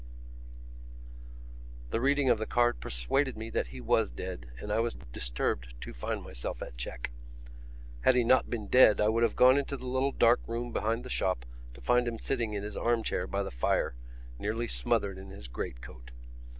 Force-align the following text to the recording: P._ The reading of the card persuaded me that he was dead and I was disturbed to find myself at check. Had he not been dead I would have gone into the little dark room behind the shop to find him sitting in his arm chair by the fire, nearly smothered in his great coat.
P._ 0.01 1.91
The 1.91 2.01
reading 2.01 2.27
of 2.31 2.39
the 2.39 2.47
card 2.47 2.79
persuaded 2.79 3.37
me 3.37 3.51
that 3.51 3.67
he 3.67 3.79
was 3.79 4.09
dead 4.09 4.47
and 4.59 4.71
I 4.71 4.79
was 4.79 4.95
disturbed 4.95 5.75
to 5.79 5.93
find 5.93 6.23
myself 6.23 6.63
at 6.63 6.75
check. 6.75 7.11
Had 7.99 8.15
he 8.15 8.23
not 8.23 8.49
been 8.49 8.65
dead 8.65 8.99
I 8.99 9.09
would 9.09 9.21
have 9.21 9.35
gone 9.35 9.59
into 9.59 9.77
the 9.77 9.85
little 9.85 10.11
dark 10.11 10.39
room 10.47 10.71
behind 10.71 11.05
the 11.05 11.09
shop 11.11 11.45
to 11.75 11.81
find 11.81 12.07
him 12.07 12.17
sitting 12.17 12.55
in 12.55 12.63
his 12.63 12.77
arm 12.77 13.03
chair 13.03 13.27
by 13.27 13.43
the 13.43 13.51
fire, 13.51 13.93
nearly 14.39 14.67
smothered 14.67 15.19
in 15.19 15.29
his 15.29 15.47
great 15.47 15.81
coat. 15.83 16.09